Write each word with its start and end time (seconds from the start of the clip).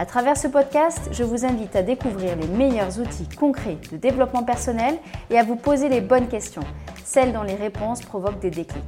À 0.00 0.06
travers 0.06 0.36
ce 0.36 0.46
podcast, 0.46 1.08
je 1.10 1.24
vous 1.24 1.44
invite 1.44 1.74
à 1.74 1.82
découvrir 1.82 2.36
les 2.36 2.46
meilleurs 2.46 3.00
outils 3.00 3.28
concrets 3.36 3.78
de 3.90 3.96
développement 3.96 4.44
personnel 4.44 4.96
et 5.28 5.36
à 5.36 5.42
vous 5.42 5.56
poser 5.56 5.88
les 5.88 6.00
bonnes 6.00 6.28
questions, 6.28 6.62
celles 7.04 7.32
dont 7.32 7.42
les 7.42 7.56
réponses 7.56 8.02
provoquent 8.02 8.38
des 8.38 8.52
déclics. 8.52 8.84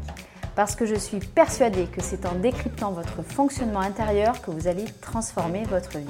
Parce 0.54 0.77
que 0.77 0.87
je 0.87 0.95
suis 0.95 1.18
persuadée 1.18 1.87
que 1.87 2.01
c'est 2.01 2.27
en 2.27 2.37
décryptant 2.37 2.92
votre 2.92 3.24
fonctionnement 3.24 3.80
intérieur 3.80 4.41
que 4.41 4.52
vous 4.52 4.68
allez 4.68 4.84
transformer 5.01 5.65
votre 5.65 5.98
vie. 5.98 6.06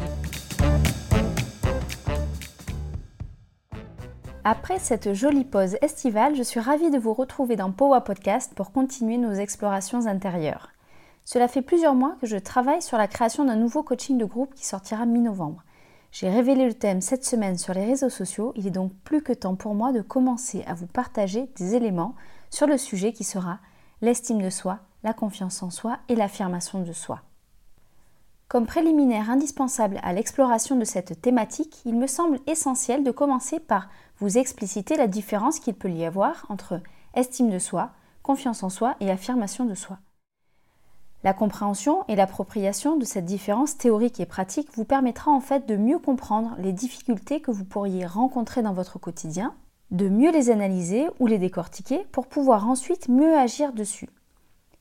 Après 4.44 4.78
cette 4.78 5.14
jolie 5.14 5.44
pause 5.44 5.78
estivale, 5.80 6.36
je 6.36 6.42
suis 6.42 6.60
ravie 6.60 6.90
de 6.90 6.98
vous 6.98 7.14
retrouver 7.14 7.56
dans 7.56 7.70
Powa 7.72 8.02
Podcast 8.02 8.52
pour 8.54 8.70
continuer 8.70 9.16
nos 9.16 9.32
explorations 9.32 10.06
intérieures. 10.06 10.68
Cela 11.24 11.48
fait 11.48 11.62
plusieurs 11.62 11.94
mois 11.94 12.16
que 12.20 12.26
je 12.26 12.36
travaille 12.36 12.82
sur 12.82 12.98
la 12.98 13.08
création 13.08 13.44
d'un 13.44 13.56
nouveau 13.56 13.82
coaching 13.82 14.18
de 14.18 14.24
groupe 14.24 14.54
qui 14.54 14.66
sortira 14.66 15.06
mi-novembre. 15.06 15.62
J'ai 16.12 16.28
révélé 16.28 16.66
le 16.66 16.74
thème 16.74 17.00
cette 17.00 17.24
semaine 17.24 17.56
sur 17.56 17.72
les 17.72 17.84
réseaux 17.84 18.08
sociaux, 18.08 18.52
il 18.56 18.66
est 18.66 18.70
donc 18.70 18.92
plus 19.04 19.22
que 19.22 19.32
temps 19.32 19.54
pour 19.54 19.74
moi 19.74 19.92
de 19.92 20.00
commencer 20.00 20.64
à 20.66 20.74
vous 20.74 20.88
partager 20.88 21.48
des 21.56 21.76
éléments 21.76 22.16
sur 22.50 22.66
le 22.66 22.78
sujet 22.78 23.12
qui 23.12 23.22
sera 23.22 23.60
l'estime 24.02 24.42
de 24.42 24.50
soi, 24.50 24.80
la 25.04 25.12
confiance 25.12 25.62
en 25.62 25.70
soi 25.70 25.98
et 26.08 26.16
l'affirmation 26.16 26.82
de 26.82 26.92
soi. 26.92 27.22
Comme 28.48 28.66
préliminaire 28.66 29.30
indispensable 29.30 30.00
à 30.02 30.12
l'exploration 30.12 30.74
de 30.74 30.84
cette 30.84 31.22
thématique, 31.22 31.82
il 31.84 31.94
me 31.94 32.08
semble 32.08 32.40
essentiel 32.48 33.04
de 33.04 33.12
commencer 33.12 33.60
par 33.60 33.88
vous 34.18 34.38
expliciter 34.38 34.96
la 34.96 35.06
différence 35.06 35.60
qu'il 35.60 35.74
peut 35.74 35.92
y 35.92 36.04
avoir 36.04 36.46
entre 36.48 36.80
estime 37.14 37.50
de 37.50 37.60
soi, 37.60 37.92
confiance 38.24 38.64
en 38.64 38.68
soi 38.68 38.96
et 38.98 39.12
affirmation 39.12 39.64
de 39.64 39.74
soi. 39.74 39.98
La 41.22 41.34
compréhension 41.34 42.04
et 42.08 42.16
l'appropriation 42.16 42.96
de 42.96 43.04
cette 43.04 43.26
différence 43.26 43.76
théorique 43.76 44.20
et 44.20 44.26
pratique 44.26 44.74
vous 44.74 44.86
permettra 44.86 45.30
en 45.30 45.40
fait 45.40 45.68
de 45.68 45.76
mieux 45.76 45.98
comprendre 45.98 46.54
les 46.58 46.72
difficultés 46.72 47.40
que 47.40 47.50
vous 47.50 47.64
pourriez 47.66 48.06
rencontrer 48.06 48.62
dans 48.62 48.72
votre 48.72 48.98
quotidien, 48.98 49.54
de 49.90 50.08
mieux 50.08 50.32
les 50.32 50.50
analyser 50.50 51.08
ou 51.18 51.26
les 51.26 51.36
décortiquer 51.36 52.06
pour 52.10 52.26
pouvoir 52.26 52.66
ensuite 52.66 53.08
mieux 53.08 53.36
agir 53.36 53.74
dessus. 53.74 54.08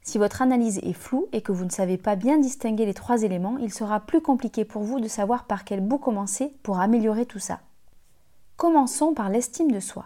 Si 0.02 0.18
votre 0.18 0.42
analyse 0.42 0.80
est 0.82 0.94
floue 0.94 1.28
et 1.34 1.42
que 1.42 1.52
vous 1.52 1.66
ne 1.66 1.70
savez 1.70 1.98
pas 1.98 2.16
bien 2.16 2.38
distinguer 2.38 2.86
les 2.86 2.94
trois 2.94 3.24
éléments, 3.24 3.58
il 3.58 3.74
sera 3.74 4.00
plus 4.00 4.22
compliqué 4.22 4.64
pour 4.64 4.82
vous 4.82 5.02
de 5.02 5.10
savoir 5.10 5.44
par 5.44 5.66
quel 5.66 5.82
bout 5.82 5.98
commencer 5.98 6.54
pour 6.64 6.80
améliorer 6.80 7.26
tout 7.26 7.40
ça. 7.40 7.60
Commençons 8.56 9.14
par 9.14 9.30
l'estime 9.30 9.72
de 9.72 9.80
soi. 9.82 10.06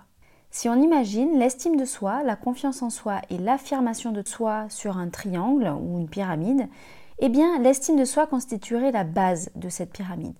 Si 0.55 0.69
on 0.69 0.79
imagine 0.79 1.39
l'estime 1.39 1.77
de 1.77 1.83
soi, 1.83 2.21
la 2.21 2.35
confiance 2.35 2.83
en 2.83 2.91
soi 2.91 3.21
et 3.31 3.39
l'affirmation 3.39 4.11
de 4.11 4.21
soi 4.23 4.67
sur 4.69 4.99
un 4.99 5.09
triangle 5.09 5.67
ou 5.81 5.97
une 5.97 6.07
pyramide, 6.07 6.69
eh 7.17 7.29
bien 7.29 7.57
l'estime 7.57 7.97
de 7.97 8.05
soi 8.05 8.27
constituerait 8.27 8.91
la 8.91 9.03
base 9.03 9.49
de 9.55 9.67
cette 9.69 9.91
pyramide. 9.91 10.35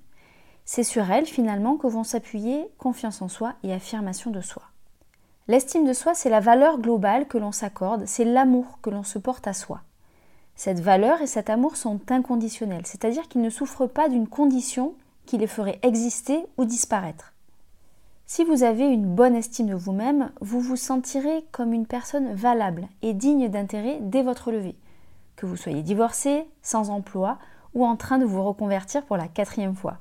C'est 0.65 0.83
sur 0.83 1.09
elle 1.09 1.25
finalement 1.25 1.77
que 1.77 1.87
vont 1.87 2.03
s'appuyer 2.03 2.67
confiance 2.77 3.23
en 3.23 3.27
soi 3.27 3.55
et 3.63 3.73
affirmation 3.73 4.29
de 4.29 4.39
soi. 4.39 4.61
L'estime 5.47 5.83
de 5.83 5.93
soi, 5.93 6.13
c'est 6.13 6.29
la 6.29 6.41
valeur 6.41 6.77
globale 6.77 7.27
que 7.27 7.39
l'on 7.39 7.51
s'accorde, 7.51 8.05
c'est 8.05 8.23
l'amour 8.23 8.77
que 8.83 8.91
l'on 8.91 9.03
se 9.03 9.17
porte 9.17 9.47
à 9.47 9.53
soi. 9.53 9.81
Cette 10.55 10.79
valeur 10.79 11.23
et 11.23 11.27
cet 11.27 11.49
amour 11.49 11.75
sont 11.75 11.99
inconditionnels, 12.11 12.85
c'est-à-dire 12.85 13.27
qu'ils 13.27 13.41
ne 13.41 13.49
souffrent 13.49 13.87
pas 13.87 14.09
d'une 14.09 14.27
condition 14.27 14.93
qui 15.25 15.39
les 15.39 15.47
ferait 15.47 15.79
exister 15.81 16.45
ou 16.57 16.65
disparaître. 16.65 17.32
Si 18.25 18.43
vous 18.43 18.63
avez 18.63 18.85
une 18.85 19.13
bonne 19.13 19.35
estime 19.35 19.67
de 19.67 19.75
vous-même, 19.75 20.31
vous 20.39 20.61
vous 20.61 20.77
sentirez 20.77 21.45
comme 21.51 21.73
une 21.73 21.85
personne 21.85 22.33
valable 22.33 22.87
et 23.01 23.13
digne 23.13 23.49
d'intérêt 23.49 23.99
dès 24.01 24.23
votre 24.23 24.51
levée, 24.51 24.75
que 25.35 25.45
vous 25.45 25.57
soyez 25.57 25.83
divorcé, 25.83 26.45
sans 26.61 26.89
emploi 26.89 27.37
ou 27.73 27.85
en 27.85 27.95
train 27.95 28.17
de 28.17 28.25
vous 28.25 28.43
reconvertir 28.43 29.03
pour 29.05 29.17
la 29.17 29.27
quatrième 29.27 29.75
fois. 29.75 29.97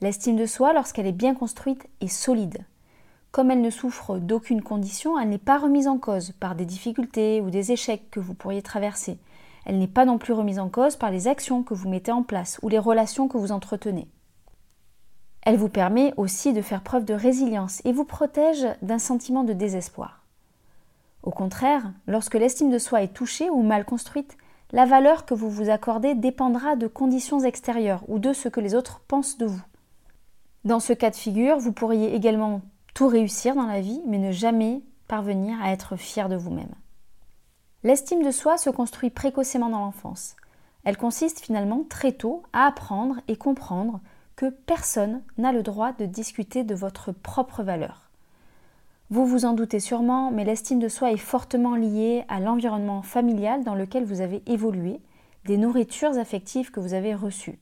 L'estime 0.00 0.36
de 0.36 0.46
soi, 0.46 0.72
lorsqu'elle 0.74 1.06
est 1.06 1.12
bien 1.12 1.34
construite, 1.34 1.88
est 2.00 2.08
solide. 2.08 2.58
Comme 3.32 3.50
elle 3.50 3.62
ne 3.62 3.70
souffre 3.70 4.18
d'aucune 4.18 4.62
condition, 4.62 5.18
elle 5.18 5.30
n'est 5.30 5.38
pas 5.38 5.58
remise 5.58 5.88
en 5.88 5.98
cause 5.98 6.32
par 6.38 6.54
des 6.54 6.66
difficultés 6.66 7.40
ou 7.40 7.50
des 7.50 7.72
échecs 7.72 8.10
que 8.10 8.20
vous 8.20 8.34
pourriez 8.34 8.62
traverser. 8.62 9.18
Elle 9.64 9.78
n'est 9.78 9.88
pas 9.88 10.04
non 10.04 10.18
plus 10.18 10.34
remise 10.34 10.58
en 10.58 10.68
cause 10.68 10.96
par 10.96 11.10
les 11.10 11.26
actions 11.26 11.62
que 11.62 11.74
vous 11.74 11.88
mettez 11.88 12.12
en 12.12 12.22
place 12.22 12.60
ou 12.62 12.68
les 12.68 12.78
relations 12.78 13.28
que 13.28 13.38
vous 13.38 13.50
entretenez. 13.50 14.06
Elle 15.44 15.56
vous 15.56 15.68
permet 15.68 16.14
aussi 16.16 16.52
de 16.52 16.62
faire 16.62 16.82
preuve 16.82 17.04
de 17.04 17.14
résilience 17.14 17.82
et 17.84 17.92
vous 17.92 18.04
protège 18.04 18.66
d'un 18.80 18.98
sentiment 18.98 19.44
de 19.44 19.52
désespoir. 19.52 20.22
Au 21.22 21.30
contraire, 21.30 21.92
lorsque 22.06 22.34
l'estime 22.34 22.70
de 22.70 22.78
soi 22.78 23.02
est 23.02 23.14
touchée 23.14 23.50
ou 23.50 23.62
mal 23.62 23.84
construite, 23.84 24.36
la 24.72 24.86
valeur 24.86 25.26
que 25.26 25.34
vous 25.34 25.50
vous 25.50 25.70
accordez 25.70 26.14
dépendra 26.14 26.76
de 26.76 26.86
conditions 26.86 27.40
extérieures 27.40 28.02
ou 28.08 28.18
de 28.18 28.32
ce 28.32 28.48
que 28.48 28.60
les 28.60 28.74
autres 28.74 29.00
pensent 29.06 29.38
de 29.38 29.46
vous. 29.46 29.62
Dans 30.64 30.80
ce 30.80 30.94
cas 30.94 31.10
de 31.10 31.16
figure, 31.16 31.58
vous 31.58 31.72
pourriez 31.72 32.14
également 32.14 32.62
tout 32.94 33.06
réussir 33.06 33.54
dans 33.54 33.66
la 33.66 33.80
vie, 33.80 34.00
mais 34.06 34.18
ne 34.18 34.32
jamais 34.32 34.82
parvenir 35.08 35.62
à 35.62 35.72
être 35.72 35.96
fier 35.96 36.28
de 36.28 36.36
vous-même. 36.36 36.74
L'estime 37.82 38.24
de 38.24 38.30
soi 38.30 38.56
se 38.56 38.70
construit 38.70 39.10
précocement 39.10 39.68
dans 39.68 39.80
l'enfance. 39.80 40.36
Elle 40.84 40.96
consiste 40.96 41.40
finalement 41.40 41.84
très 41.88 42.12
tôt 42.12 42.42
à 42.54 42.66
apprendre 42.66 43.16
et 43.28 43.36
comprendre 43.36 44.00
que 44.36 44.50
personne 44.50 45.22
n'a 45.38 45.52
le 45.52 45.62
droit 45.62 45.92
de 45.92 46.06
discuter 46.06 46.64
de 46.64 46.74
votre 46.74 47.12
propre 47.12 47.62
valeur. 47.62 48.10
Vous 49.10 49.26
vous 49.26 49.44
en 49.44 49.52
doutez 49.52 49.80
sûrement, 49.80 50.30
mais 50.30 50.44
l'estime 50.44 50.78
de 50.78 50.88
soi 50.88 51.12
est 51.12 51.16
fortement 51.16 51.76
liée 51.76 52.24
à 52.28 52.40
l'environnement 52.40 53.02
familial 53.02 53.62
dans 53.62 53.74
lequel 53.74 54.04
vous 54.04 54.20
avez 54.20 54.42
évolué, 54.46 55.00
des 55.44 55.58
nourritures 55.58 56.18
affectives 56.18 56.70
que 56.70 56.80
vous 56.80 56.94
avez 56.94 57.14
reçues. 57.14 57.60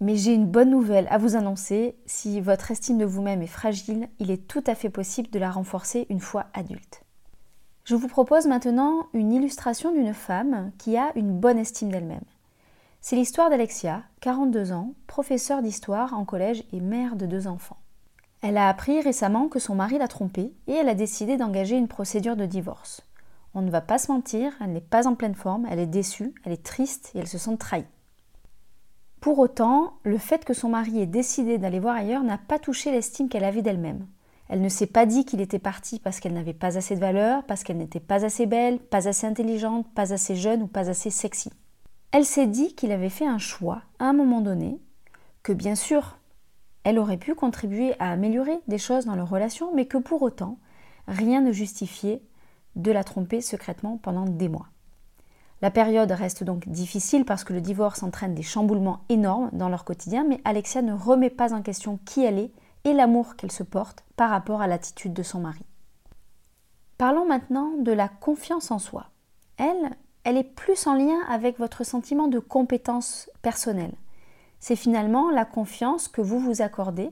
Mais 0.00 0.16
j'ai 0.16 0.34
une 0.34 0.46
bonne 0.46 0.70
nouvelle 0.70 1.06
à 1.08 1.18
vous 1.18 1.36
annoncer, 1.36 1.96
si 2.04 2.40
votre 2.40 2.70
estime 2.70 2.98
de 2.98 3.04
vous-même 3.04 3.42
est 3.42 3.46
fragile, 3.46 4.08
il 4.18 4.30
est 4.30 4.46
tout 4.46 4.62
à 4.66 4.74
fait 4.74 4.90
possible 4.90 5.30
de 5.30 5.38
la 5.38 5.50
renforcer 5.50 6.06
une 6.10 6.20
fois 6.20 6.46
adulte. 6.52 7.02
Je 7.84 7.94
vous 7.94 8.08
propose 8.08 8.46
maintenant 8.46 9.06
une 9.14 9.32
illustration 9.32 9.92
d'une 9.92 10.12
femme 10.12 10.72
qui 10.76 10.96
a 10.96 11.12
une 11.14 11.38
bonne 11.38 11.58
estime 11.58 11.90
d'elle-même. 11.90 12.24
C'est 13.08 13.14
l'histoire 13.14 13.50
d'Alexia, 13.50 14.02
42 14.20 14.72
ans, 14.72 14.94
professeure 15.06 15.62
d'histoire 15.62 16.12
en 16.14 16.24
collège 16.24 16.64
et 16.72 16.80
mère 16.80 17.14
de 17.14 17.24
deux 17.24 17.46
enfants. 17.46 17.76
Elle 18.42 18.56
a 18.56 18.68
appris 18.68 19.00
récemment 19.00 19.46
que 19.46 19.60
son 19.60 19.76
mari 19.76 19.96
l'a 19.96 20.08
trompée 20.08 20.52
et 20.66 20.72
elle 20.72 20.88
a 20.88 20.94
décidé 20.94 21.36
d'engager 21.36 21.76
une 21.76 21.86
procédure 21.86 22.34
de 22.34 22.46
divorce. 22.46 23.06
On 23.54 23.62
ne 23.62 23.70
va 23.70 23.80
pas 23.80 23.98
se 23.98 24.10
mentir, 24.10 24.54
elle 24.60 24.72
n'est 24.72 24.80
pas 24.80 25.06
en 25.06 25.14
pleine 25.14 25.36
forme, 25.36 25.68
elle 25.70 25.78
est 25.78 25.86
déçue, 25.86 26.34
elle 26.44 26.50
est 26.50 26.64
triste 26.64 27.12
et 27.14 27.18
elle 27.20 27.28
se 27.28 27.38
sent 27.38 27.56
trahie. 27.58 27.86
Pour 29.20 29.38
autant, 29.38 29.92
le 30.02 30.18
fait 30.18 30.44
que 30.44 30.52
son 30.52 30.70
mari 30.70 31.00
ait 31.00 31.06
décidé 31.06 31.58
d'aller 31.58 31.78
voir 31.78 31.94
ailleurs 31.94 32.24
n'a 32.24 32.38
pas 32.38 32.58
touché 32.58 32.90
l'estime 32.90 33.28
qu'elle 33.28 33.44
avait 33.44 33.62
d'elle-même. 33.62 34.04
Elle 34.48 34.62
ne 34.62 34.68
s'est 34.68 34.88
pas 34.88 35.06
dit 35.06 35.24
qu'il 35.24 35.40
était 35.40 35.60
parti 35.60 36.00
parce 36.00 36.18
qu'elle 36.18 36.34
n'avait 36.34 36.54
pas 36.54 36.76
assez 36.76 36.96
de 36.96 37.00
valeur, 37.00 37.44
parce 37.44 37.62
qu'elle 37.62 37.78
n'était 37.78 38.00
pas 38.00 38.24
assez 38.24 38.46
belle, 38.46 38.80
pas 38.80 39.06
assez 39.06 39.28
intelligente, 39.28 39.86
pas 39.94 40.12
assez 40.12 40.34
jeune 40.34 40.62
ou 40.62 40.66
pas 40.66 40.90
assez 40.90 41.10
sexy. 41.10 41.52
Elle 42.16 42.24
s'est 42.24 42.46
dit 42.46 42.74
qu'il 42.74 42.92
avait 42.92 43.10
fait 43.10 43.26
un 43.26 43.36
choix 43.36 43.82
à 43.98 44.06
un 44.06 44.14
moment 44.14 44.40
donné, 44.40 44.80
que 45.42 45.52
bien 45.52 45.74
sûr, 45.74 46.16
elle 46.82 46.98
aurait 46.98 47.18
pu 47.18 47.34
contribuer 47.34 47.92
à 47.98 48.10
améliorer 48.10 48.58
des 48.68 48.78
choses 48.78 49.04
dans 49.04 49.16
leur 49.16 49.28
relation, 49.28 49.74
mais 49.74 49.84
que 49.84 49.98
pour 49.98 50.22
autant, 50.22 50.58
rien 51.06 51.42
ne 51.42 51.52
justifiait 51.52 52.22
de 52.74 52.90
la 52.90 53.04
tromper 53.04 53.42
secrètement 53.42 53.98
pendant 53.98 54.24
des 54.24 54.48
mois. 54.48 54.68
La 55.60 55.70
période 55.70 56.10
reste 56.10 56.42
donc 56.42 56.66
difficile 56.66 57.26
parce 57.26 57.44
que 57.44 57.52
le 57.52 57.60
divorce 57.60 58.02
entraîne 58.02 58.34
des 58.34 58.42
chamboulements 58.42 59.04
énormes 59.10 59.50
dans 59.52 59.68
leur 59.68 59.84
quotidien, 59.84 60.24
mais 60.26 60.40
Alexia 60.46 60.80
ne 60.80 60.94
remet 60.94 61.28
pas 61.28 61.52
en 61.52 61.60
question 61.60 61.98
qui 62.06 62.24
elle 62.24 62.38
est 62.38 62.52
et 62.84 62.94
l'amour 62.94 63.36
qu'elle 63.36 63.52
se 63.52 63.62
porte 63.62 64.04
par 64.16 64.30
rapport 64.30 64.62
à 64.62 64.66
l'attitude 64.66 65.12
de 65.12 65.22
son 65.22 65.40
mari. 65.40 65.66
Parlons 66.96 67.28
maintenant 67.28 67.72
de 67.78 67.92
la 67.92 68.08
confiance 68.08 68.70
en 68.70 68.78
soi. 68.78 69.04
Elle, 69.58 69.90
elle 70.26 70.36
est 70.36 70.42
plus 70.42 70.88
en 70.88 70.94
lien 70.94 71.20
avec 71.28 71.56
votre 71.60 71.84
sentiment 71.84 72.26
de 72.26 72.40
compétence 72.40 73.30
personnelle. 73.42 73.94
C'est 74.58 74.74
finalement 74.74 75.30
la 75.30 75.44
confiance 75.44 76.08
que 76.08 76.20
vous 76.20 76.40
vous 76.40 76.62
accordez, 76.62 77.10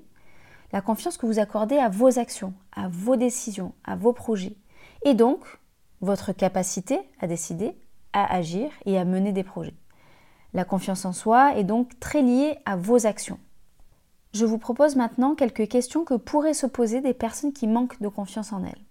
la 0.73 0.81
confiance 0.81 1.17
que 1.17 1.27
vous 1.27 1.39
accordez 1.39 1.79
à 1.79 1.89
vos 1.89 2.19
actions, 2.19 2.55
à 2.73 2.89
vos 2.89 3.15
décisions, 3.15 3.73
à 3.85 3.95
vos 3.95 4.13
projets, 4.13 4.57
et 5.05 5.15
donc 5.15 5.45
votre 6.01 6.33
capacité 6.33 6.99
à 7.21 7.29
décider, 7.29 7.77
à 8.13 8.35
agir 8.35 8.73
et 8.85 8.99
à 8.99 9.05
mener 9.05 9.31
des 9.31 9.45
projets. 9.45 9.77
La 10.53 10.65
confiance 10.65 11.05
en 11.05 11.13
soi 11.13 11.57
est 11.57 11.63
donc 11.63 12.01
très 12.01 12.21
liée 12.21 12.59
à 12.65 12.75
vos 12.75 13.07
actions. 13.07 13.39
Je 14.33 14.45
vous 14.45 14.59
propose 14.59 14.97
maintenant 14.97 15.37
quelques 15.37 15.69
questions 15.69 16.05
que 16.05 16.15
pourraient 16.15 16.53
se 16.53 16.67
poser 16.67 17.01
des 17.01 17.15
personnes 17.15 17.53
qui 17.53 17.69
manquent 17.69 18.03
de 18.03 18.09
confiance 18.09 18.53
en 18.53 18.65
elles. 18.65 18.84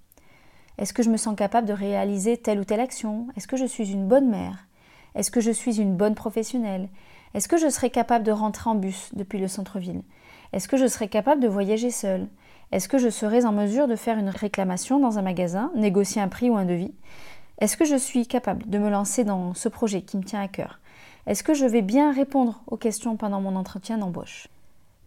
Est-ce 0.78 0.94
que 0.94 1.04
je 1.04 1.10
me 1.10 1.18
sens 1.18 1.36
capable 1.36 1.68
de 1.68 1.74
réaliser 1.74 2.38
telle 2.38 2.60
ou 2.60 2.64
telle 2.64 2.80
action? 2.80 3.28
Est-ce 3.36 3.48
que 3.48 3.58
je 3.58 3.66
suis 3.66 3.92
une 3.92 4.08
bonne 4.08 4.30
mère? 4.30 4.68
Est-ce 5.16 5.32
que 5.32 5.42
je 5.42 5.52
suis 5.52 5.80
une 5.80 5.96
bonne 5.96 6.16
professionnelle? 6.16 6.90
Est-ce 7.34 7.48
que 7.48 7.58
je 7.58 7.70
serais 7.70 7.90
capable 7.90 8.26
de 8.26 8.32
rentrer 8.32 8.70
en 8.70 8.76
bus 8.76 9.10
depuis 9.14 9.40
le 9.40 9.48
centre-ville? 9.48 10.02
Est-ce 10.52 10.68
que 10.68 10.78
je 10.78 10.88
serais 10.88 11.08
capable 11.08 11.42
de 11.42 11.48
voyager 11.48 11.92
seule? 11.92 12.28
Est-ce 12.72 12.88
que 12.88 12.98
je 12.98 13.10
serais 13.10 13.46
en 13.46 13.52
mesure 13.52 13.88
de 13.88 13.96
faire 13.96 14.18
une 14.18 14.30
réclamation 14.30 15.00
dans 15.00 15.20
un 15.20 15.22
magasin, 15.22 15.72
négocier 15.76 16.22
un 16.22 16.28
prix 16.28 16.50
ou 16.50 16.58
un 16.58 16.66
devis? 16.66 16.94
Est-ce 17.60 17.78
que 17.78 17.86
je 17.86 17.96
suis 17.96 18.26
capable 18.26 18.68
de 18.68 18.80
me 18.80 18.90
lancer 18.90 19.24
dans 19.24 19.54
ce 19.54 19.70
projet 19.70 20.02
qui 20.02 20.18
me 20.18 20.24
tient 20.24 20.42
à 20.42 20.48
cœur? 20.48 20.80
Est-ce 21.28 21.44
que 21.44 21.54
je 21.54 21.66
vais 21.66 21.84
bien 21.84 22.12
répondre 22.12 22.64
aux 22.68 22.78
questions 22.78 23.16
pendant 23.16 23.42
mon 23.42 23.56
entretien 23.56 24.00
d'embauche? 24.00 24.48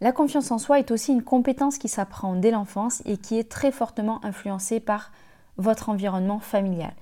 La 0.00 0.12
confiance 0.12 0.50
en 0.50 0.58
soi 0.58 0.78
est 0.78 0.90
aussi 0.90 1.12
une 1.12 1.22
compétence 1.22 1.78
qui 1.78 1.88
s'apprend 1.88 2.36
dès 2.36 2.50
l'enfance 2.50 3.02
et 3.04 3.16
qui 3.16 3.38
est 3.38 3.48
très 3.48 3.72
fortement 3.72 4.24
influencée 4.24 4.78
par 4.78 5.10
votre 5.58 5.88
environnement 5.88 6.38
familial. 6.38 6.94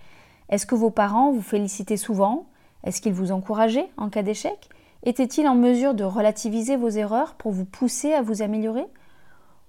Est-ce 0.48 0.66
que 0.66 0.74
vos 0.74 0.90
parents 0.90 1.32
vous 1.32 1.42
félicitaient 1.42 1.96
souvent? 1.96 2.46
Est-ce 2.84 3.00
qu'ils 3.00 3.14
vous 3.14 3.32
encourageaient 3.32 3.90
en 3.96 4.10
cas 4.10 4.22
d'échec? 4.22 4.68
Étaient-ils 5.02 5.48
en 5.48 5.54
mesure 5.54 5.94
de 5.94 6.04
relativiser 6.04 6.76
vos 6.76 6.88
erreurs 6.88 7.34
pour 7.34 7.52
vous 7.52 7.64
pousser 7.64 8.12
à 8.12 8.22
vous 8.22 8.42
améliorer? 8.42 8.86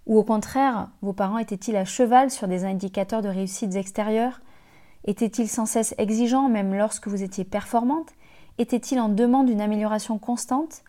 Ou 0.05 0.17
au 0.17 0.23
contraire, 0.23 0.89
vos 1.01 1.13
parents 1.13 1.39
étaient-ils 1.39 1.75
à 1.75 1.85
cheval 1.85 2.29
sur 2.29 2.47
des 2.47 2.63
indicateurs 2.63 3.21
de 3.21 3.29
réussite 3.29 3.75
extérieures? 3.75 4.41
Étaient-ils 5.05 5.49
sans 5.49 5.65
cesse 5.65 5.95
exigeants 5.97 6.49
même 6.49 6.73
lorsque 6.73 7.07
vous 7.07 7.23
étiez 7.23 7.43
performante? 7.43 8.13
Étaient-ils 8.57 8.99
en 8.99 9.09
demande 9.09 9.47
d'une 9.47 9.61
amélioration 9.61 10.17
constante? 10.17 10.83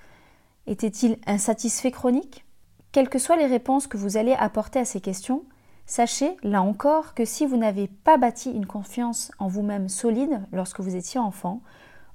Étaient-ils 0.67 1.19
insatisfaits 1.27 1.91
chroniques? 1.91 2.45
Quelles 2.93 3.09
que 3.09 3.19
soient 3.19 3.37
les 3.37 3.47
réponses 3.47 3.87
que 3.87 3.97
vous 3.97 4.17
allez 4.17 4.33
apporter 4.33 4.79
à 4.79 4.85
ces 4.85 5.01
questions, 5.01 5.45
Sachez, 5.87 6.37
là 6.43 6.63
encore, 6.63 7.15
que 7.15 7.25
si 7.25 7.47
vous 7.47 7.57
n'avez 7.57 7.87
pas 7.87 8.17
bâti 8.17 8.51
une 8.51 8.67
confiance 8.67 9.31
en 9.39 9.47
vous-même 9.47 9.89
solide 9.89 10.43
lorsque 10.53 10.81
vous 10.81 10.97
étiez 10.97 11.21
enfant, 11.21 11.63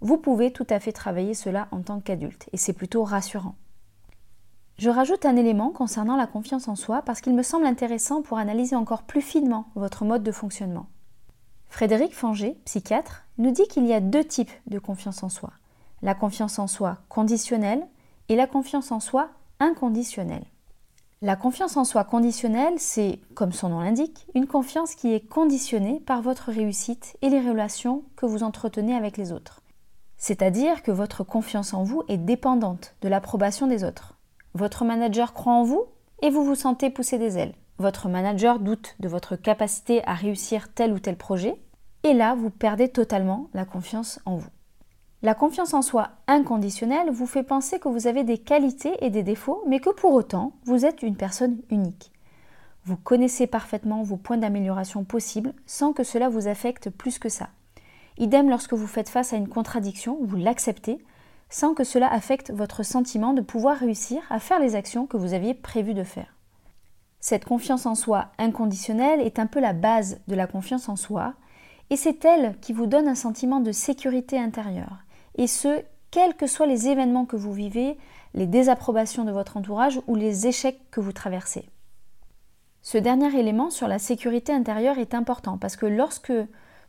vous 0.02 0.18
pouvez 0.18 0.52
tout 0.52 0.68
à 0.70 0.80
fait 0.80 0.92
travailler 0.92 1.34
cela 1.34 1.70
en 1.72 1.82
tant 1.82 2.02
qu'adulte, 2.02 2.50
et 2.52 2.58
c'est 2.58 2.74
plutôt 2.74 3.04
rassurant. 3.04 3.56
Je 4.78 4.90
rajoute 4.90 5.26
un 5.26 5.36
élément 5.36 5.70
concernant 5.70 6.18
la 6.18 6.28
confiance 6.28 6.68
en 6.68 6.76
soi 6.76 7.04
parce 7.04 7.22
qu'il 7.22 7.36
me 7.36 7.44
semble 7.44 7.66
intéressant 7.66 8.22
pour 8.22 8.40
analyser 8.40 8.76
encore 8.76 9.04
plus 9.04 9.22
finement 9.22 9.68
votre 9.76 10.06
mode 10.06 10.24
de 10.24 10.32
fonctionnement. 10.32 10.88
Frédéric 11.70 12.14
Fanger, 12.14 12.58
psychiatre, 12.66 13.24
nous 13.38 13.52
dit 13.52 13.68
qu'il 13.68 13.86
y 13.86 13.94
a 13.94 14.02
deux 14.02 14.24
types 14.24 14.52
de 14.68 14.80
confiance 14.80 15.24
en 15.24 15.30
soi. 15.30 15.52
La 16.02 16.16
confiance 16.16 16.60
en 16.60 16.68
soi 16.68 16.98
conditionnelle 17.08 17.86
et 18.28 18.36
la 18.36 18.48
confiance 18.48 18.92
en 18.92 19.00
soi 19.00 19.30
inconditionnelle. 19.60 20.46
La 21.24 21.36
confiance 21.36 21.78
en 21.78 21.84
soi 21.84 22.04
conditionnelle, 22.04 22.74
c'est, 22.78 23.20
comme 23.36 23.52
son 23.52 23.70
nom 23.70 23.82
l'indique, 23.82 24.26
une 24.34 24.48
confiance 24.48 24.96
qui 24.96 25.14
est 25.14 25.20
conditionnée 25.20 26.00
par 26.00 26.24
votre 26.24 26.52
réussite 26.52 27.16
et 27.22 27.30
les 27.30 27.48
relations 27.48 28.04
que 28.16 28.26
vous 28.26 28.42
entretenez 28.42 28.96
avec 28.96 29.18
les 29.18 29.32
autres. 29.32 29.62
C'est-à-dire 30.18 30.82
que 30.82 30.90
votre 30.90 31.24
confiance 31.24 31.76
en 31.76 31.84
vous 31.84 32.02
est 32.08 32.18
dépendante 32.18 32.96
de 33.04 33.08
l'approbation 33.08 33.68
des 33.68 33.84
autres. 33.84 34.18
Votre 34.56 34.84
manager 34.84 35.34
croit 35.34 35.54
en 35.54 35.64
vous 35.64 35.86
et 36.24 36.32
vous 36.32 36.44
vous 36.44 36.56
sentez 36.56 36.90
pousser 36.90 37.20
des 37.20 37.38
ailes. 37.38 37.54
Votre 37.78 38.10
manager 38.10 38.58
doute 38.58 38.96
de 39.00 39.08
votre 39.08 39.36
capacité 39.36 40.04
à 40.08 40.16
réussir 40.16 40.74
tel 40.74 40.92
ou 40.92 41.00
tel 41.00 41.18
projet 41.18 41.56
et 42.04 42.14
là, 42.14 42.34
vous 42.34 42.50
perdez 42.50 42.90
totalement 42.90 43.48
la 43.54 43.66
confiance 43.66 44.20
en 44.26 44.38
vous. 44.38 44.50
La 45.24 45.36
confiance 45.36 45.76
en 45.76 45.84
soi 45.84 46.10
inconditionnelle 46.26 47.12
vous 47.12 47.28
fait 47.28 47.44
penser 47.44 47.78
que 47.78 47.90
vous 47.90 48.08
avez 48.08 48.24
des 48.24 48.40
qualités 48.40 48.94
et 49.02 49.12
des 49.12 49.22
défauts, 49.22 49.64
mais 49.68 49.80
que 49.80 49.92
pour 49.92 50.14
autant, 50.14 50.54
vous 50.66 50.84
êtes 50.84 51.04
une 51.04 51.16
personne 51.16 51.60
unique. 51.70 52.12
Vous 52.86 52.98
connaissez 52.98 53.46
parfaitement 53.46 54.02
vos 54.02 54.18
points 54.18 54.38
d'amélioration 54.38 55.04
possibles 55.04 55.54
sans 55.68 55.94
que 55.94 56.04
cela 56.04 56.28
vous 56.28 56.48
affecte 56.48 56.90
plus 56.90 57.20
que 57.20 57.30
ça. 57.30 57.50
Idem 58.18 58.50
lorsque 58.50 58.74
vous 58.74 58.88
faites 58.88 59.10
face 59.10 59.32
à 59.32 59.36
une 59.38 59.48
contradiction, 59.48 60.18
vous 60.24 60.38
l'acceptez 60.38 60.98
sans 61.52 61.76
que 61.76 61.84
cela 61.84 62.12
affecte 62.12 62.50
votre 62.50 62.82
sentiment 62.82 63.34
de 63.34 63.42
pouvoir 63.42 63.78
réussir 63.78 64.24
à 64.32 64.40
faire 64.40 64.60
les 64.60 64.74
actions 64.74 65.06
que 65.06 65.18
vous 65.18 65.34
aviez 65.34 65.54
prévu 65.54 65.94
de 65.94 66.04
faire. 66.04 66.34
Cette 67.20 67.46
confiance 67.46 67.86
en 67.86 67.94
soi 67.94 68.30
inconditionnelle 68.40 69.22
est 69.22 69.38
un 69.38 69.46
peu 69.46 69.60
la 69.60 69.74
base 69.74 70.20
de 70.28 70.34
la 70.34 70.48
confiance 70.48 70.90
en 70.90 70.96
soi, 70.96 71.36
et 71.92 71.98
c'est 71.98 72.26
elle 72.26 72.58
qui 72.60 72.74
vous 72.74 72.88
donne 72.88 73.08
un 73.08 73.16
sentiment 73.16 73.60
de 73.60 73.72
sécurité 73.72 74.40
intérieure 74.40 75.04
et 75.36 75.48
ce, 75.48 75.84
quels 76.12 76.36
que 76.36 76.48
soient 76.48 76.68
les 76.68 76.88
événements 76.88 77.26
que 77.26 77.36
vous 77.36 77.54
vivez, 77.54 77.98
les 78.34 78.48
désapprobations 78.48 79.24
de 79.24 79.32
votre 79.32 79.58
entourage 79.58 80.02
ou 80.08 80.16
les 80.16 80.48
échecs 80.48 80.80
que 80.92 81.00
vous 81.00 81.14
traversez. 81.14 81.70
Ce 82.82 82.98
dernier 82.98 83.38
élément 83.38 83.70
sur 83.70 83.88
la 83.88 84.00
sécurité 84.00 84.54
intérieure 84.54 84.98
est 84.98 85.14
important 85.14 85.58
parce 85.58 85.76
que 85.76 85.86
lorsque 85.86 86.34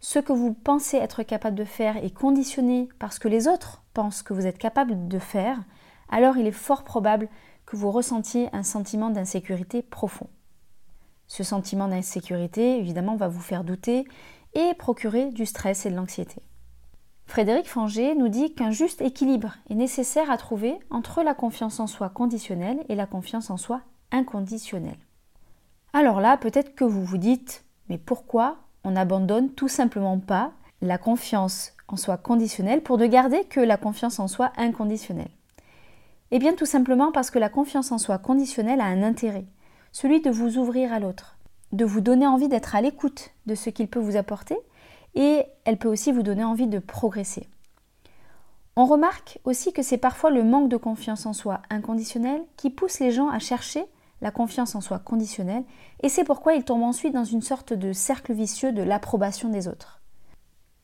ce 0.00 0.18
que 0.18 0.32
vous 0.32 0.52
pensez 0.52 0.96
être 0.96 1.22
capable 1.22 1.56
de 1.56 1.64
faire 1.64 1.96
est 2.02 2.14
conditionné 2.14 2.88
parce 2.98 3.18
que 3.18 3.28
les 3.28 3.46
autres 3.46 3.82
pensent 3.92 4.22
que 4.22 4.32
vous 4.32 4.46
êtes 4.46 4.58
capable 4.58 5.06
de 5.06 5.18
faire, 5.18 5.62
alors 6.08 6.36
il 6.36 6.46
est 6.46 6.50
fort 6.50 6.82
probable 6.82 7.28
que 7.66 7.76
vous 7.76 7.90
ressentiez 7.90 8.48
un 8.52 8.62
sentiment 8.62 9.10
d'insécurité 9.10 9.82
profond. 9.82 10.28
Ce 11.26 11.44
sentiment 11.44 11.88
d'insécurité, 11.88 12.78
évidemment, 12.78 13.16
va 13.16 13.28
vous 13.28 13.40
faire 13.40 13.64
douter 13.64 14.04
et 14.54 14.74
procurer 14.74 15.30
du 15.30 15.46
stress 15.46 15.86
et 15.86 15.90
de 15.90 15.96
l'anxiété. 15.96 16.42
Frédéric 17.26 17.68
Fanger 17.68 18.14
nous 18.14 18.28
dit 18.28 18.54
qu'un 18.54 18.70
juste 18.70 19.00
équilibre 19.00 19.54
est 19.70 19.74
nécessaire 19.74 20.30
à 20.30 20.36
trouver 20.36 20.78
entre 20.90 21.22
la 21.22 21.34
confiance 21.34 21.80
en 21.80 21.86
soi 21.86 22.10
conditionnelle 22.10 22.84
et 22.88 22.94
la 22.94 23.06
confiance 23.06 23.50
en 23.50 23.56
soi 23.56 23.80
inconditionnelle. 24.10 24.98
Alors 25.94 26.20
là, 26.20 26.36
peut-être 26.36 26.74
que 26.74 26.84
vous 26.84 27.04
vous 27.04 27.18
dites, 27.18 27.64
mais 27.88 27.98
pourquoi 27.98 28.58
on 28.84 28.92
n'abandonne 28.92 29.50
tout 29.50 29.68
simplement 29.68 30.18
pas 30.18 30.52
la 30.80 30.98
confiance 30.98 31.72
en 31.88 31.96
soi 31.96 32.16
conditionnelle 32.16 32.82
pour 32.82 32.98
ne 32.98 33.06
garder 33.06 33.44
que 33.44 33.60
la 33.60 33.76
confiance 33.76 34.18
en 34.18 34.28
soi 34.28 34.52
inconditionnelle? 34.56 35.30
Eh 36.30 36.38
bien 36.38 36.54
tout 36.54 36.66
simplement 36.66 37.12
parce 37.12 37.30
que 37.30 37.38
la 37.38 37.50
confiance 37.50 37.92
en 37.92 37.98
soi 37.98 38.18
conditionnelle 38.18 38.80
a 38.80 38.86
un 38.86 39.02
intérêt, 39.02 39.44
celui 39.92 40.20
de 40.22 40.30
vous 40.30 40.56
ouvrir 40.56 40.92
à 40.92 40.98
l'autre, 40.98 41.36
de 41.72 41.84
vous 41.84 42.00
donner 42.00 42.26
envie 42.26 42.48
d'être 42.48 42.74
à 42.74 42.80
l'écoute 42.80 43.30
de 43.44 43.54
ce 43.54 43.68
qu'il 43.68 43.88
peut 43.88 44.00
vous 44.00 44.16
apporter 44.16 44.56
et 45.14 45.44
elle 45.64 45.78
peut 45.78 45.88
aussi 45.88 46.12
vous 46.12 46.22
donner 46.22 46.44
envie 46.44 46.66
de 46.66 46.78
progresser. 46.78 47.48
On 48.74 48.86
remarque 48.86 49.38
aussi 49.44 49.72
que 49.72 49.82
c'est 49.82 49.98
parfois 49.98 50.30
le 50.30 50.44
manque 50.44 50.70
de 50.70 50.78
confiance 50.78 51.26
en 51.26 51.34
soi 51.34 51.60
inconditionnel 51.68 52.42
qui 52.56 52.70
pousse 52.70 53.00
les 53.00 53.10
gens 53.10 53.28
à 53.28 53.38
chercher 53.38 53.84
la 54.22 54.30
confiance 54.30 54.74
en 54.74 54.80
soi 54.80 54.98
conditionnelle 54.98 55.64
et 56.02 56.08
c'est 56.08 56.24
pourquoi 56.24 56.54
ils 56.54 56.64
tombent 56.64 56.84
ensuite 56.84 57.12
dans 57.12 57.24
une 57.24 57.42
sorte 57.42 57.74
de 57.74 57.92
cercle 57.92 58.32
vicieux 58.32 58.72
de 58.72 58.82
l'approbation 58.82 59.50
des 59.50 59.68
autres. 59.68 60.00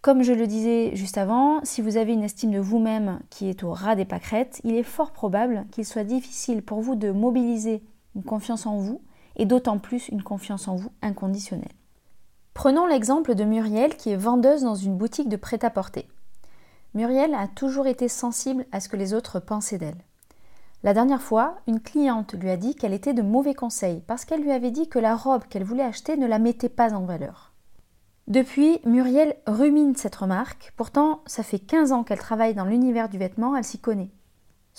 Comme 0.03 0.23
je 0.23 0.33
le 0.33 0.47
disais 0.47 0.95
juste 0.95 1.19
avant, 1.19 1.61
si 1.65 1.81
vous 1.81 1.97
avez 1.97 2.13
une 2.13 2.23
estime 2.23 2.53
de 2.53 2.61
vous-même 2.61 3.21
qui 3.31 3.49
est 3.49 3.65
au 3.65 3.73
ras 3.73 3.97
des 3.97 4.05
pâquerettes, 4.05 4.61
il 4.65 4.75
est 4.75 4.83
fort 4.83 5.13
probable 5.13 5.67
qu'il 5.73 5.85
soit 5.85 6.05
difficile 6.05 6.63
pour 6.63 6.81
vous 6.83 6.95
de 6.95 7.11
mobiliser 7.11 7.83
une 8.15 8.23
confiance 8.23 8.67
en 8.67 8.77
vous 8.77 9.01
et 9.37 9.47
d'autant 9.47 9.79
plus 9.79 10.09
une 10.09 10.23
confiance 10.23 10.69
en 10.69 10.77
vous 10.77 10.91
inconditionnelle. 11.03 11.73
Prenons 12.59 12.87
l'exemple 12.87 13.37
de 13.37 13.45
Muriel 13.45 13.97
qui 13.97 14.11
est 14.11 14.17
vendeuse 14.17 14.65
dans 14.65 14.75
une 14.75 14.97
boutique 14.97 15.29
de 15.29 15.37
prêt-à-porter. 15.37 16.09
Muriel 16.93 17.33
a 17.35 17.47
toujours 17.47 17.87
été 17.87 18.09
sensible 18.09 18.67
à 18.73 18.81
ce 18.81 18.89
que 18.89 18.97
les 18.97 19.15
autres 19.15 19.39
pensaient 19.39 19.79
d'elle. 19.79 20.05
La 20.83 20.93
dernière 20.93 21.23
fois, 21.23 21.59
une 21.69 21.79
cliente 21.79 22.35
lui 22.35 22.51
a 22.51 22.57
dit 22.57 22.75
qu'elle 22.75 22.95
était 22.95 23.15
de 23.15 23.23
mauvais 23.23 23.55
conseils 23.55 24.03
parce 24.09 24.25
qu'elle 24.25 24.43
lui 24.43 24.51
avait 24.51 24.73
dit 24.73 24.89
que 24.89 24.99
la 24.99 25.15
robe 25.15 25.45
qu'elle 25.49 25.63
voulait 25.63 25.85
acheter 25.85 26.17
ne 26.17 26.27
la 26.27 26.41
mettait 26.41 26.69
pas 26.69 26.95
en 26.95 27.05
valeur. 27.05 27.53
Depuis, 28.27 28.81
Muriel 28.85 29.37
rumine 29.47 29.95
cette 29.95 30.17
remarque, 30.17 30.73
pourtant 30.77 31.21
ça 31.27 31.45
fait 31.45 31.61
15 31.61 31.93
ans 31.93 32.03
qu'elle 32.03 32.19
travaille 32.19 32.55
dans 32.55 32.65
l'univers 32.65 33.09
du 33.09 33.19
vêtement, 33.19 33.55
elle 33.55 33.63
s'y 33.63 33.79
connaît. 33.79 34.11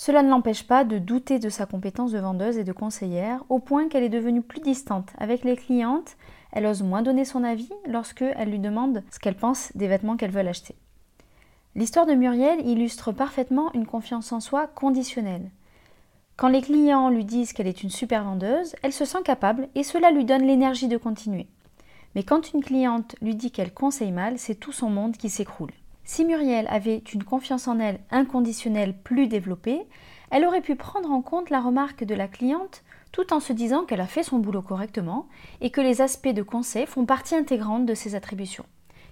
Cela 0.00 0.22
ne 0.22 0.30
l'empêche 0.30 0.66
pas 0.66 0.84
de 0.84 0.96
douter 0.96 1.38
de 1.38 1.50
sa 1.50 1.66
compétence 1.66 2.12
de 2.12 2.18
vendeuse 2.18 2.56
et 2.56 2.64
de 2.64 2.72
conseillère, 2.72 3.44
au 3.50 3.58
point 3.58 3.86
qu'elle 3.86 4.02
est 4.02 4.08
devenue 4.08 4.40
plus 4.40 4.60
distante 4.60 5.10
avec 5.18 5.44
les 5.44 5.56
clientes 5.56 6.16
elle 6.52 6.64
ose 6.64 6.82
moins 6.82 7.02
donner 7.02 7.26
son 7.26 7.44
avis 7.44 7.68
lorsque 7.86 8.22
elle 8.22 8.48
lui 8.48 8.58
demande 8.58 9.04
ce 9.10 9.18
qu'elle 9.18 9.36
pense 9.36 9.70
des 9.74 9.88
vêtements 9.88 10.16
qu'elle 10.16 10.30
veut 10.30 10.40
acheter. 10.40 10.74
L'histoire 11.74 12.06
de 12.06 12.14
Muriel 12.14 12.66
illustre 12.66 13.12
parfaitement 13.12 13.74
une 13.74 13.84
confiance 13.84 14.32
en 14.32 14.40
soi 14.40 14.68
conditionnelle. 14.68 15.50
Quand 16.38 16.48
les 16.48 16.62
clients 16.62 17.10
lui 17.10 17.26
disent 17.26 17.52
qu'elle 17.52 17.68
est 17.68 17.82
une 17.82 17.90
super 17.90 18.24
vendeuse, 18.24 18.74
elle 18.82 18.94
se 18.94 19.04
sent 19.04 19.22
capable 19.22 19.68
et 19.74 19.82
cela 19.82 20.12
lui 20.12 20.24
donne 20.24 20.46
l'énergie 20.46 20.88
de 20.88 20.96
continuer. 20.96 21.46
Mais 22.14 22.22
quand 22.22 22.54
une 22.54 22.64
cliente 22.64 23.16
lui 23.20 23.34
dit 23.34 23.50
qu'elle 23.50 23.74
conseille 23.74 24.12
mal, 24.12 24.38
c'est 24.38 24.54
tout 24.54 24.72
son 24.72 24.88
monde 24.88 25.18
qui 25.18 25.28
s'écroule. 25.28 25.72
Si 26.04 26.24
Muriel 26.24 26.66
avait 26.68 27.02
une 27.12 27.24
confiance 27.24 27.68
en 27.68 27.78
elle 27.78 28.00
inconditionnelle 28.10 28.96
plus 28.96 29.28
développée, 29.28 29.82
elle 30.30 30.44
aurait 30.44 30.60
pu 30.60 30.76
prendre 30.76 31.10
en 31.10 31.22
compte 31.22 31.50
la 31.50 31.60
remarque 31.60 32.04
de 32.04 32.14
la 32.14 32.28
cliente 32.28 32.82
tout 33.12 33.32
en 33.32 33.40
se 33.40 33.52
disant 33.52 33.84
qu'elle 33.84 34.00
a 34.00 34.06
fait 34.06 34.22
son 34.22 34.38
boulot 34.38 34.62
correctement 34.62 35.28
et 35.60 35.70
que 35.70 35.80
les 35.80 36.00
aspects 36.00 36.28
de 36.28 36.42
conseil 36.42 36.86
font 36.86 37.04
partie 37.04 37.34
intégrante 37.34 37.86
de 37.86 37.94
ses 37.94 38.14
attributions. 38.14 38.66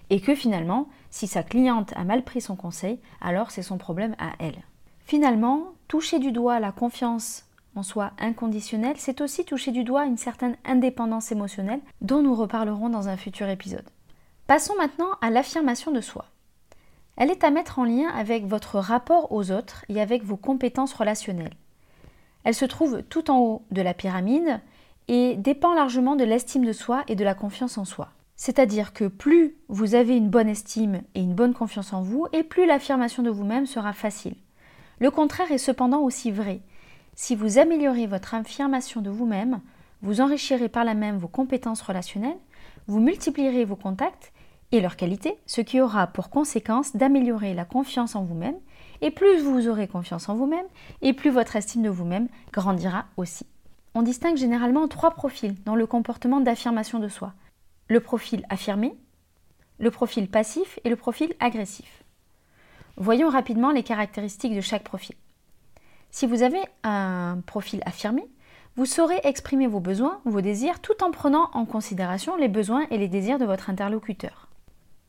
Et 0.09 0.21
que 0.21 0.35
finalement, 0.35 0.87
si 1.09 1.27
sa 1.27 1.43
cliente 1.43 1.93
a 1.95 2.03
mal 2.03 2.23
pris 2.23 2.41
son 2.41 2.55
conseil, 2.55 2.99
alors 3.21 3.51
c'est 3.51 3.61
son 3.61 3.77
problème 3.77 4.15
à 4.17 4.31
elle. 4.39 4.63
Finalement, 5.05 5.73
toucher 5.87 6.19
du 6.19 6.31
doigt 6.31 6.59
la 6.59 6.71
confiance 6.71 7.45
en 7.75 7.83
soi 7.83 8.11
inconditionnel, 8.19 8.95
c'est 8.97 9.21
aussi 9.21 9.45
toucher 9.45 9.71
du 9.71 9.83
doigt 9.83 10.05
une 10.05 10.17
certaine 10.17 10.57
indépendance 10.65 11.31
émotionnelle 11.31 11.81
dont 12.01 12.21
nous 12.21 12.35
reparlerons 12.35 12.89
dans 12.89 13.07
un 13.07 13.17
futur 13.17 13.47
épisode. 13.47 13.87
Passons 14.47 14.75
maintenant 14.77 15.09
à 15.21 15.29
l'affirmation 15.29 15.91
de 15.91 16.01
soi. 16.01 16.25
Elle 17.19 17.31
est 17.31 17.43
à 17.43 17.51
mettre 17.51 17.79
en 17.79 17.83
lien 17.83 18.07
avec 18.07 18.45
votre 18.45 18.79
rapport 18.79 19.33
aux 19.33 19.51
autres 19.51 19.83
et 19.89 19.99
avec 19.99 20.23
vos 20.23 20.37
compétences 20.37 20.93
relationnelles. 20.93 21.53
Elle 22.45 22.55
se 22.55 22.63
trouve 22.63 23.03
tout 23.03 23.29
en 23.29 23.39
haut 23.39 23.65
de 23.71 23.81
la 23.81 23.93
pyramide 23.93 24.61
et 25.09 25.35
dépend 25.35 25.73
largement 25.73 26.15
de 26.15 26.23
l'estime 26.23 26.63
de 26.63 26.71
soi 26.71 27.03
et 27.09 27.17
de 27.17 27.25
la 27.25 27.35
confiance 27.35 27.77
en 27.77 27.83
soi. 27.83 28.07
C'est-à-dire 28.37 28.93
que 28.93 29.03
plus 29.03 29.57
vous 29.67 29.95
avez 29.95 30.15
une 30.15 30.29
bonne 30.29 30.47
estime 30.47 31.01
et 31.13 31.19
une 31.19 31.33
bonne 31.33 31.53
confiance 31.53 31.91
en 31.91 32.01
vous, 32.01 32.27
et 32.31 32.43
plus 32.43 32.65
l'affirmation 32.65 33.21
de 33.21 33.29
vous-même 33.29 33.65
sera 33.65 33.91
facile. 33.91 34.35
Le 34.99 35.11
contraire 35.11 35.51
est 35.51 35.57
cependant 35.57 35.99
aussi 35.99 36.31
vrai. 36.31 36.61
Si 37.15 37.35
vous 37.35 37.57
améliorez 37.57 38.07
votre 38.07 38.33
affirmation 38.33 39.01
de 39.01 39.09
vous-même, 39.09 39.59
vous 40.01 40.21
enrichirez 40.21 40.69
par 40.69 40.85
là 40.85 40.93
même 40.93 41.17
vos 41.17 41.27
compétences 41.27 41.81
relationnelles, 41.81 42.39
vous 42.87 43.01
multiplierez 43.01 43.65
vos 43.65 43.75
contacts 43.75 44.31
et 44.71 44.81
leur 44.81 44.95
qualité, 44.95 45.37
ce 45.45 45.61
qui 45.61 45.81
aura 45.81 46.07
pour 46.07 46.29
conséquence 46.29 46.95
d'améliorer 46.95 47.53
la 47.53 47.65
confiance 47.65 48.15
en 48.15 48.23
vous-même, 48.23 48.57
et 49.01 49.11
plus 49.11 49.41
vous 49.41 49.67
aurez 49.67 49.87
confiance 49.87 50.29
en 50.29 50.35
vous-même, 50.35 50.65
et 51.01 51.13
plus 51.13 51.31
votre 51.31 51.55
estime 51.55 51.83
de 51.83 51.89
vous-même 51.89 52.27
grandira 52.51 53.05
aussi. 53.17 53.45
On 53.95 54.01
distingue 54.01 54.37
généralement 54.37 54.87
trois 54.87 55.11
profils 55.11 55.55
dans 55.63 55.75
le 55.75 55.87
comportement 55.87 56.41
d'affirmation 56.41 56.99
de 56.99 57.07
soi. 57.07 57.33
Le 57.87 57.99
profil 57.99 58.45
affirmé, 58.49 58.95
le 59.79 59.89
profil 59.89 60.29
passif 60.29 60.79
et 60.83 60.89
le 60.89 60.95
profil 60.95 61.33
agressif. 61.39 62.03
Voyons 62.97 63.29
rapidement 63.29 63.71
les 63.71 63.83
caractéristiques 63.83 64.55
de 64.55 64.61
chaque 64.61 64.83
profil. 64.83 65.15
Si 66.11 66.27
vous 66.27 66.43
avez 66.43 66.59
un 66.83 67.39
profil 67.45 67.81
affirmé, 67.85 68.27
vous 68.75 68.85
saurez 68.85 69.19
exprimer 69.23 69.67
vos 69.67 69.79
besoins, 69.79 70.19
vos 70.25 70.41
désirs, 70.41 70.81
tout 70.81 71.03
en 71.03 71.11
prenant 71.11 71.49
en 71.53 71.65
considération 71.65 72.35
les 72.35 72.47
besoins 72.47 72.85
et 72.91 72.97
les 72.97 73.07
désirs 73.07 73.39
de 73.39 73.45
votre 73.45 73.69
interlocuteur. 73.69 74.48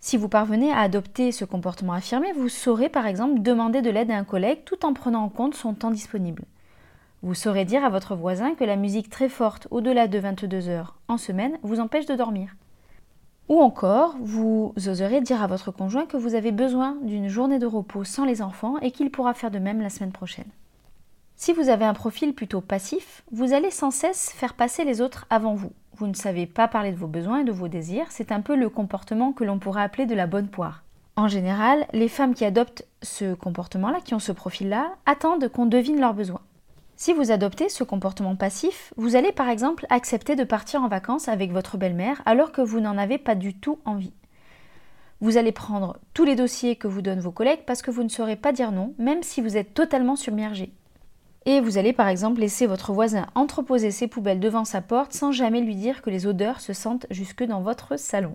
Si 0.02 0.16
vous 0.16 0.30
parvenez 0.30 0.72
à 0.72 0.80
adopter 0.80 1.30
ce 1.30 1.44
comportement 1.44 1.92
affirmé, 1.92 2.32
vous 2.32 2.48
saurez 2.48 2.88
par 2.88 3.06
exemple 3.06 3.42
demander 3.42 3.82
de 3.82 3.90
l'aide 3.90 4.10
à 4.10 4.16
un 4.16 4.24
collègue 4.24 4.64
tout 4.64 4.86
en 4.86 4.94
prenant 4.94 5.24
en 5.24 5.28
compte 5.28 5.54
son 5.54 5.74
temps 5.74 5.90
disponible. 5.90 6.44
Vous 7.22 7.34
saurez 7.34 7.66
dire 7.66 7.84
à 7.84 7.90
votre 7.90 8.16
voisin 8.16 8.54
que 8.54 8.64
la 8.64 8.76
musique 8.76 9.10
très 9.10 9.28
forte 9.28 9.68
au-delà 9.70 10.08
de 10.08 10.18
22 10.18 10.68
heures 10.68 10.96
en 11.08 11.18
semaine 11.18 11.58
vous 11.62 11.80
empêche 11.80 12.06
de 12.06 12.14
dormir. 12.14 12.56
Ou 13.50 13.60
encore, 13.60 14.16
vous 14.20 14.72
oserez 14.86 15.20
dire 15.20 15.42
à 15.42 15.46
votre 15.46 15.70
conjoint 15.70 16.06
que 16.06 16.16
vous 16.16 16.34
avez 16.34 16.52
besoin 16.52 16.96
d'une 17.02 17.28
journée 17.28 17.58
de 17.58 17.66
repos 17.66 18.04
sans 18.04 18.24
les 18.24 18.40
enfants 18.40 18.78
et 18.78 18.92
qu'il 18.92 19.10
pourra 19.10 19.34
faire 19.34 19.50
de 19.50 19.58
même 19.58 19.82
la 19.82 19.90
semaine 19.90 20.12
prochaine. 20.12 20.48
Si 21.36 21.52
vous 21.52 21.68
avez 21.68 21.84
un 21.84 21.94
profil 21.94 22.32
plutôt 22.34 22.62
passif, 22.62 23.22
vous 23.32 23.52
allez 23.52 23.70
sans 23.70 23.90
cesse 23.90 24.30
faire 24.30 24.54
passer 24.54 24.84
les 24.84 25.02
autres 25.02 25.26
avant 25.28 25.54
vous. 25.54 25.72
Vous 26.00 26.06
ne 26.06 26.14
savez 26.14 26.46
pas 26.46 26.66
parler 26.66 26.92
de 26.92 26.96
vos 26.96 27.06
besoins 27.06 27.40
et 27.40 27.44
de 27.44 27.52
vos 27.52 27.68
désirs, 27.68 28.06
c'est 28.08 28.32
un 28.32 28.40
peu 28.40 28.56
le 28.56 28.70
comportement 28.70 29.34
que 29.34 29.44
l'on 29.44 29.58
pourrait 29.58 29.82
appeler 29.82 30.06
de 30.06 30.14
la 30.14 30.26
bonne 30.26 30.48
poire. 30.48 30.82
En 31.14 31.28
général, 31.28 31.86
les 31.92 32.08
femmes 32.08 32.32
qui 32.32 32.46
adoptent 32.46 32.86
ce 33.02 33.34
comportement-là, 33.34 34.00
qui 34.02 34.14
ont 34.14 34.18
ce 34.18 34.32
profil-là, 34.32 34.94
attendent 35.04 35.50
qu'on 35.50 35.66
devine 35.66 36.00
leurs 36.00 36.14
besoins. 36.14 36.40
Si 36.96 37.12
vous 37.12 37.30
adoptez 37.30 37.68
ce 37.68 37.84
comportement 37.84 38.34
passif, 38.34 38.94
vous 38.96 39.14
allez 39.14 39.30
par 39.30 39.50
exemple 39.50 39.84
accepter 39.90 40.36
de 40.36 40.44
partir 40.44 40.82
en 40.82 40.88
vacances 40.88 41.28
avec 41.28 41.52
votre 41.52 41.76
belle-mère 41.76 42.22
alors 42.24 42.50
que 42.50 42.62
vous 42.62 42.80
n'en 42.80 42.96
avez 42.96 43.18
pas 43.18 43.34
du 43.34 43.52
tout 43.52 43.78
envie. 43.84 44.14
Vous 45.20 45.36
allez 45.36 45.52
prendre 45.52 45.98
tous 46.14 46.24
les 46.24 46.34
dossiers 46.34 46.76
que 46.76 46.88
vous 46.88 47.02
donnent 47.02 47.20
vos 47.20 47.30
collègues 47.30 47.66
parce 47.66 47.82
que 47.82 47.90
vous 47.90 48.04
ne 48.04 48.08
saurez 48.08 48.36
pas 48.36 48.52
dire 48.52 48.72
non, 48.72 48.94
même 48.96 49.22
si 49.22 49.42
vous 49.42 49.58
êtes 49.58 49.74
totalement 49.74 50.16
submergé. 50.16 50.72
Et 51.46 51.60
vous 51.60 51.78
allez 51.78 51.92
par 51.92 52.08
exemple 52.08 52.40
laisser 52.40 52.66
votre 52.66 52.92
voisin 52.92 53.26
entreposer 53.34 53.90
ses 53.90 54.08
poubelles 54.08 54.40
devant 54.40 54.64
sa 54.64 54.82
porte 54.82 55.12
sans 55.12 55.32
jamais 55.32 55.60
lui 55.60 55.74
dire 55.74 56.02
que 56.02 56.10
les 56.10 56.26
odeurs 56.26 56.60
se 56.60 56.72
sentent 56.72 57.06
jusque 57.10 57.44
dans 57.44 57.62
votre 57.62 57.96
salon. 57.96 58.34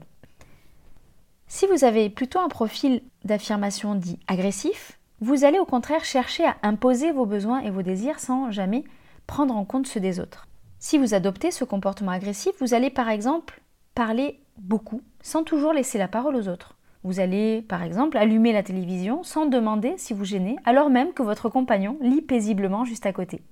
Si 1.47 1.67
vous 1.67 1.83
avez 1.83 2.09
plutôt 2.09 2.39
un 2.39 2.49
profil 2.49 3.03
d'affirmation 3.23 3.93
dit 3.95 4.19
agressif, 4.27 4.99
vous 5.21 5.45
allez 5.45 5.59
au 5.59 5.65
contraire 5.65 6.03
chercher 6.03 6.45
à 6.45 6.57
imposer 6.63 7.11
vos 7.11 7.25
besoins 7.25 7.59
et 7.59 7.69
vos 7.69 7.83
désirs 7.83 8.19
sans 8.19 8.51
jamais 8.51 8.83
prendre 9.27 9.55
en 9.55 9.65
compte 9.65 9.87
ceux 9.87 9.99
des 9.99 10.19
autres. 10.19 10.47
Si 10.79 10.97
vous 10.97 11.13
adoptez 11.13 11.51
ce 11.51 11.63
comportement 11.63 12.11
agressif, 12.11 12.53
vous 12.59 12.73
allez 12.73 12.89
par 12.89 13.09
exemple 13.09 13.61
parler 13.93 14.39
beaucoup 14.57 15.01
sans 15.21 15.43
toujours 15.43 15.73
laisser 15.73 15.97
la 15.97 16.07
parole 16.07 16.35
aux 16.35 16.47
autres. 16.47 16.74
Vous 17.05 17.19
allez 17.19 17.61
par 17.61 17.83
exemple 17.83 18.17
allumer 18.17 18.51
la 18.51 18.63
télévision 18.63 19.21
sans 19.21 19.45
demander 19.45 19.93
si 19.95 20.15
vous 20.15 20.25
gênez 20.25 20.55
alors 20.65 20.89
même 20.89 21.13
que 21.13 21.21
votre 21.21 21.49
compagnon 21.49 21.99
lit 22.01 22.23
paisiblement 22.23 22.83
juste 22.83 23.05
à 23.05 23.13
côté. 23.13 23.43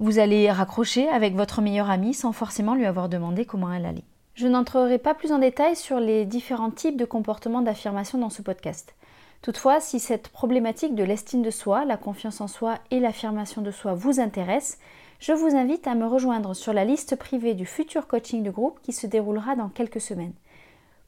Vous 0.00 0.18
allez 0.18 0.50
raccrocher 0.50 1.08
avec 1.08 1.36
votre 1.36 1.62
meilleure 1.62 1.88
amie 1.88 2.14
sans 2.14 2.32
forcément 2.32 2.74
lui 2.74 2.86
avoir 2.86 3.08
demandé 3.08 3.44
comment 3.44 3.72
elle 3.72 3.86
allait. 3.86 4.02
Je 4.34 4.48
n'entrerai 4.48 4.98
pas 4.98 5.14
plus 5.14 5.30
en 5.30 5.38
détail 5.38 5.76
sur 5.76 6.00
les 6.00 6.24
différents 6.24 6.72
types 6.72 6.96
de 6.96 7.04
comportements 7.04 7.62
d'affirmation 7.62 8.18
dans 8.18 8.28
ce 8.28 8.42
podcast. 8.42 8.96
Toutefois, 9.40 9.78
si 9.78 10.00
cette 10.00 10.28
problématique 10.30 10.96
de 10.96 11.04
l'estime 11.04 11.42
de 11.42 11.50
soi, 11.50 11.84
la 11.84 11.96
confiance 11.96 12.40
en 12.40 12.48
soi 12.48 12.78
et 12.90 12.98
l'affirmation 12.98 13.62
de 13.62 13.70
soi 13.70 13.94
vous 13.94 14.18
intéresse, 14.18 14.80
je 15.20 15.32
vous 15.32 15.54
invite 15.54 15.86
à 15.86 15.94
me 15.94 16.06
rejoindre 16.06 16.54
sur 16.54 16.72
la 16.72 16.84
liste 16.84 17.14
privée 17.14 17.54
du 17.54 17.66
futur 17.66 18.08
coaching 18.08 18.42
de 18.42 18.50
groupe 18.50 18.80
qui 18.82 18.92
se 18.92 19.06
déroulera 19.06 19.54
dans 19.54 19.68
quelques 19.68 20.00
semaines. 20.00 20.34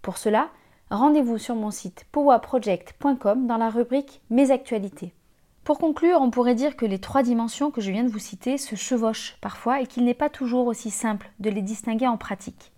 Pour 0.01 0.17
cela, 0.17 0.49
rendez-vous 0.93 1.39
sur 1.39 1.55
mon 1.55 1.71
site 1.71 2.05
powaproject.com 2.13 3.47
dans 3.47 3.57
la 3.57 3.71
rubrique 3.71 4.21
Mes 4.31 4.51
actualités. 4.51 5.15
Pour 5.65 5.79
conclure, 5.79 6.21
on 6.21 6.31
pourrait 6.31 6.55
dire 6.55 6.77
que 6.77 6.85
les 6.85 6.99
trois 6.99 7.23
dimensions 7.23 7.71
que 7.71 7.81
je 7.81 7.91
viens 7.91 8.05
de 8.05 8.11
vous 8.11 8.19
citer 8.19 8.59
se 8.59 8.75
chevauchent 8.75 9.37
parfois 9.41 9.81
et 9.81 9.87
qu'il 9.87 10.05
n'est 10.05 10.13
pas 10.13 10.29
toujours 10.29 10.67
aussi 10.67 10.91
simple 10.91 11.31
de 11.41 11.51
les 11.51 11.63
distinguer 11.63 12.07
en 12.07 12.17
pratique. 12.17 12.73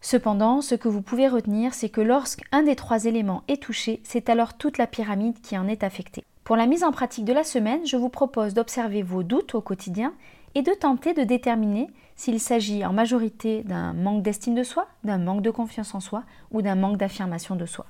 Cependant, 0.00 0.60
ce 0.60 0.74
que 0.74 0.88
vous 0.88 1.00
pouvez 1.00 1.28
retenir, 1.28 1.72
c'est 1.72 1.88
que 1.88 2.02
lorsqu'un 2.02 2.62
des 2.62 2.76
trois 2.76 3.06
éléments 3.06 3.44
est 3.48 3.62
touché, 3.62 4.00
c'est 4.04 4.28
alors 4.28 4.54
toute 4.54 4.76
la 4.76 4.86
pyramide 4.86 5.40
qui 5.40 5.56
en 5.56 5.66
est 5.66 5.82
affectée. 5.82 6.24
Pour 6.42 6.56
la 6.56 6.66
mise 6.66 6.84
en 6.84 6.92
pratique 6.92 7.24
de 7.24 7.32
la 7.32 7.44
semaine, 7.44 7.86
je 7.86 7.96
vous 7.96 8.10
propose 8.10 8.52
d'observer 8.52 9.02
vos 9.02 9.22
doutes 9.22 9.54
au 9.54 9.62
quotidien 9.62 10.12
et 10.54 10.62
de 10.62 10.72
tenter 10.72 11.14
de 11.14 11.22
déterminer 11.22 11.88
s'il 12.16 12.40
s'agit 12.40 12.84
en 12.84 12.92
majorité 12.92 13.62
d'un 13.64 13.92
manque 13.92 14.22
d'estime 14.22 14.54
de 14.54 14.62
soi, 14.62 14.86
d'un 15.02 15.18
manque 15.18 15.42
de 15.42 15.50
confiance 15.50 15.94
en 15.94 16.00
soi 16.00 16.22
ou 16.50 16.62
d'un 16.62 16.76
manque 16.76 16.96
d'affirmation 16.96 17.56
de 17.56 17.66
soi. 17.66 17.86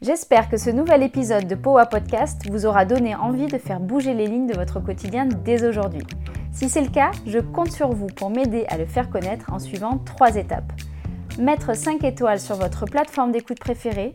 J'espère 0.00 0.50
que 0.50 0.58
ce 0.58 0.68
nouvel 0.68 1.02
épisode 1.02 1.46
de 1.46 1.54
Powa 1.54 1.86
Podcast 1.86 2.42
vous 2.50 2.66
aura 2.66 2.84
donné 2.84 3.14
envie 3.14 3.46
de 3.46 3.56
faire 3.56 3.80
bouger 3.80 4.12
les 4.12 4.26
lignes 4.26 4.46
de 4.46 4.54
votre 4.54 4.80
quotidien 4.80 5.26
dès 5.26 5.66
aujourd'hui. 5.66 6.02
Si 6.52 6.68
c'est 6.68 6.82
le 6.82 6.90
cas, 6.90 7.10
je 7.26 7.38
compte 7.38 7.72
sur 7.72 7.88
vous 7.88 8.08
pour 8.08 8.28
m'aider 8.28 8.66
à 8.68 8.76
le 8.76 8.84
faire 8.84 9.08
connaître 9.08 9.52
en 9.52 9.58
suivant 9.58 9.98
trois 9.98 10.36
étapes. 10.36 10.72
Mettre 11.38 11.74
5 11.74 12.04
étoiles 12.04 12.38
sur 12.38 12.56
votre 12.56 12.84
plateforme 12.84 13.32
d'écoute 13.32 13.58
préférée, 13.58 14.14